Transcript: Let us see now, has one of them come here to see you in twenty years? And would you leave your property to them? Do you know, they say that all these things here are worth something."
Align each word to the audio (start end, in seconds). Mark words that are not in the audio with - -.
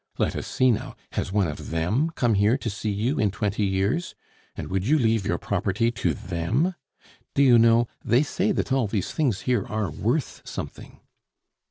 Let 0.17 0.35
us 0.35 0.47
see 0.47 0.71
now, 0.71 0.95
has 1.11 1.31
one 1.31 1.47
of 1.47 1.69
them 1.69 2.09
come 2.15 2.33
here 2.33 2.57
to 2.57 2.71
see 2.71 2.89
you 2.89 3.19
in 3.19 3.29
twenty 3.29 3.65
years? 3.65 4.15
And 4.55 4.67
would 4.71 4.83
you 4.87 4.97
leave 4.97 5.27
your 5.27 5.37
property 5.37 5.91
to 5.91 6.15
them? 6.15 6.73
Do 7.35 7.43
you 7.43 7.59
know, 7.59 7.87
they 8.03 8.23
say 8.23 8.51
that 8.51 8.71
all 8.71 8.87
these 8.87 9.11
things 9.11 9.41
here 9.41 9.67
are 9.67 9.91
worth 9.91 10.41
something." 10.43 11.01